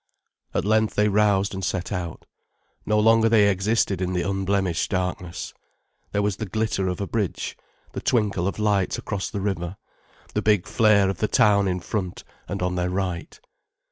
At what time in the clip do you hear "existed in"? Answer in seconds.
3.49-4.13